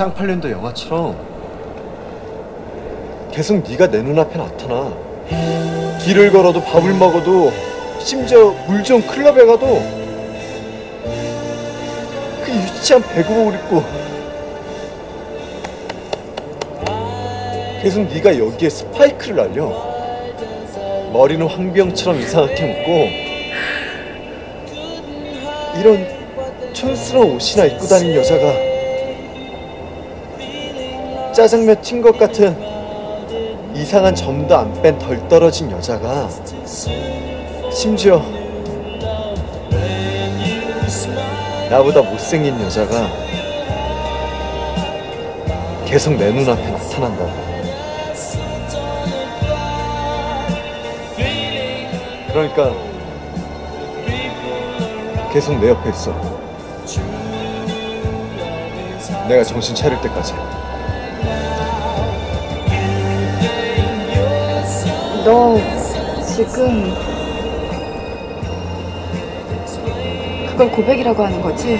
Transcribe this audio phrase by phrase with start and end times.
[0.00, 1.14] 쌍팔년도 영화처럼.
[3.30, 4.90] 계속 네가 내 눈앞에 나타나.
[6.00, 7.52] 길을 걸어도 밥을 먹어도
[7.98, 9.82] 심지어 물 좋은 클럽에 가도.
[12.42, 13.84] 그 유치한 배구복을 입고.
[17.82, 19.68] 계속 네가 여기에 스파이크를 날려.
[21.12, 23.06] 머리는 황병처럼 이상하게 묶고.
[25.78, 26.08] 이런
[26.72, 28.69] 촌스러운 옷이나 입고 다니는 여자가
[31.40, 32.54] 짜장면 튄 것 같은
[33.74, 36.28] 이상한 점도 안 뺀 덜 떨어진 여자가
[37.72, 38.22] 심지어
[41.70, 43.08] 나보다 못생긴 여자가
[45.86, 47.30] 계속 내 눈앞에 나타난다고.
[52.28, 52.74] 그러니까
[55.32, 56.12] 계속 내 옆에 있어.
[59.26, 60.34] 내가 정신 차릴 때까지.
[65.23, 65.57] 너
[66.25, 66.93] 지금
[70.47, 71.79] 그걸 고백이라고 하는 거지?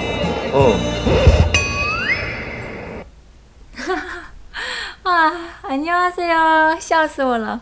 [0.52, 0.76] 어.
[5.04, 7.60] 啊，안녕하세요，笑死我了。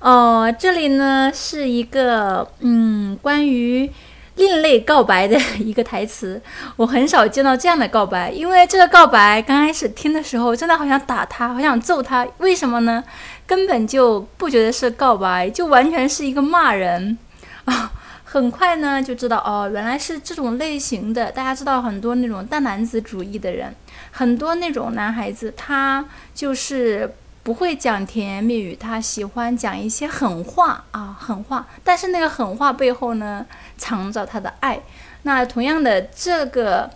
[0.00, 3.90] 哦，这里呢是一个嗯关于
[4.39, 6.41] 另类告白的一个台词，
[6.77, 12.25] 我很少见到这样的告白，因为这个告白刚开始听的时候，真的好想打他，好想揍他。
[12.37, 13.03] 为什么呢？
[13.45, 17.17] 根本就不觉得是告白，就完全是一个骂人
[17.65, 17.91] 啊。
[18.31, 21.31] 很快呢就知道哦，原来是这种类型的。
[21.31, 23.75] 大家知道很多那种大男子主义的人，
[24.11, 27.11] 很多那种男孩子，他就是
[27.43, 31.67] 不会讲甜言蜜语，他喜欢讲一些狠话啊，狠话。
[31.83, 33.45] 但是那个狠话背后呢，
[33.77, 34.79] 藏着他的爱。
[35.23, 36.89] 那同样的，这个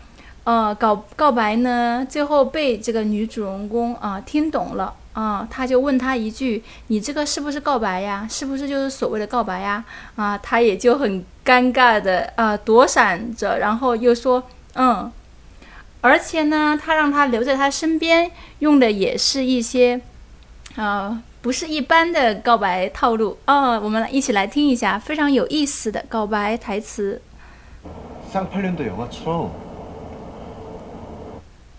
[0.44, 4.94] 呃告告白呢，最后被这个女主人公啊听懂了。
[5.14, 8.28] 啊，他就问他一句：“你这个是不是告白呀？
[8.28, 9.84] 是不是就是所谓的告白呀？”
[10.18, 15.12] 啊，他也就很尴尬的啊躲闪着，然后又说：“嗯。”
[16.02, 20.02] 而且呢，他让他留在他身边，用的也是一些
[20.77, 23.81] 啊不是一般的告白套路哦。
[23.83, 27.21] 我们一起来听一下非常有意思的告白台词。
[28.31, 29.51] 쌍팔년도 영화처럼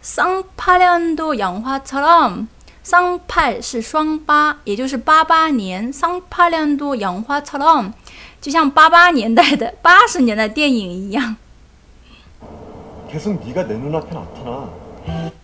[0.02, 2.48] 쌍파년도 영화처럼
[2.84, 5.92] 쌍팔 是双八，也就是八八年。
[5.94, 7.94] 쌍파년도 영화처럼
[8.42, 11.36] 就像八八年代的八十年代电影一样。
[13.12, 14.70] 계속 네가 내 눈앞에 나타나.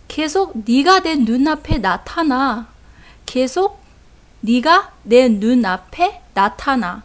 [0.08, 2.68] 계속 네가 내 눈앞에 나타나.
[3.26, 3.80] 계속
[4.42, 7.04] 네가 내 눈앞에 나타나.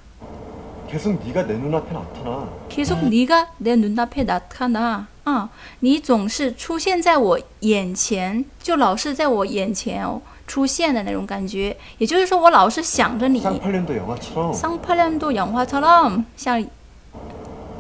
[0.89, 2.49] 계속 네가 내 눈앞에 나타나.
[2.69, 5.07] 계속 네가 내 눈앞에 나타나.
[5.25, 5.49] 啊，
[5.81, 11.77] 你总是出现在我眼前，就老是在我眼前哦出现的那种感觉。
[11.99, 13.41] 也就是说，我老是想着你。
[13.41, 16.69] 쌍팔년도 영화처럼 쌍팔년도 영화처럼 像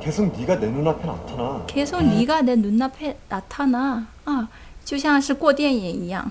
[0.01, 1.63] 계속 네가 내 눈앞에 나타나.
[1.67, 4.07] 계속 네가 내 눈앞에 나타나.
[4.25, 4.49] 啊，
[4.85, 6.31] 就像是过电影一样。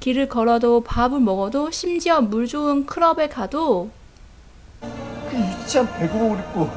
[0.00, 3.90] 길을 걸어도 밥을 먹어도 심지어 물 좋은 클럽에 가도
[4.80, 6.70] 그 유치한 배구복을 입고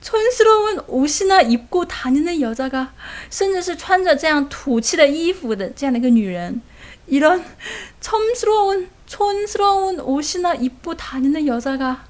[0.00, 2.92] 촌스러운 옷이나 입고 다니는 여자가，
[3.30, 6.62] 甚至是穿着这样土气的衣服的这样的一个女人。
[7.08, 7.44] 이런
[8.00, 12.04] 첨스러운 촌스러운 옷이나 입고 다니는 여자가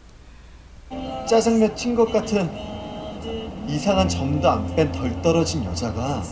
[1.29, 2.49] 짜장면 튄 것 같은
[3.69, 6.23] 이상한 점도 안 뺀 덜 떨어진 여자가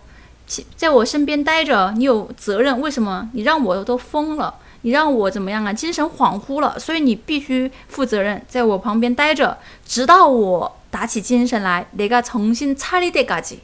[0.77, 2.81] 在我身边待着，你有责任。
[2.81, 3.29] 为什么？
[3.33, 5.73] 你让我都疯了，你让我怎么样啊？
[5.73, 11.89] 精神恍惚了，所以你必须负责任，在我旁边待着，直到我打起精神来。
[11.99, 13.59] 내가정신차릴때까 지。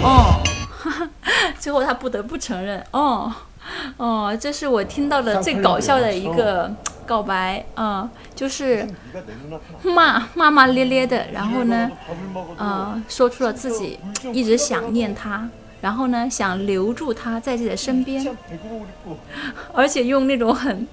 [0.03, 0.43] 哦，
[1.59, 3.33] 最后他不得不承认，哦，
[3.97, 6.73] 哦，这是我听到的最搞笑的一个
[7.07, 8.87] 告白，啊，就是
[9.83, 11.91] 骂骂骂咧咧的，然后呢，
[12.59, 13.99] 呃，说出了自己
[14.33, 15.49] 一直想念他，
[15.84, 18.26] 然后呢，想留住他在自己的身边，
[19.74, 20.88] 而且用那种很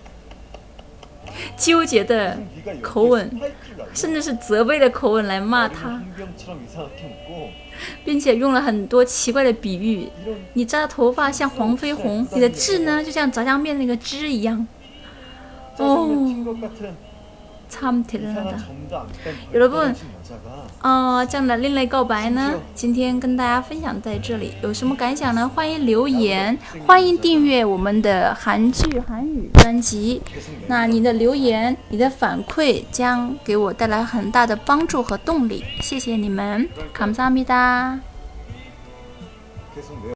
[1.56, 2.37] 纠结的
[2.82, 3.30] 口吻，
[3.94, 6.02] 甚至是责备的口吻来骂他。
[8.04, 10.09] 并且用了很多奇怪的比喻，
[10.54, 14.66] 你扎的头发像黄飞鸿，你的痣呢就像炸酱面那个汁一样。
[15.78, 16.09] 哦，
[17.70, 18.59] 참铁人的，
[19.52, 19.76] 有了不？
[20.82, 25.50] 哦，这样的另类告白呢，今天跟大家分享在这里，有什么感想呢？
[25.53, 30.22] 欢迎留言，欢迎订阅我们的韩剧韩语专辑。
[30.67, 38.00] 那你的留言，你的反馈将给我带来很大的帮助和动力，谢谢你们，감사합니다。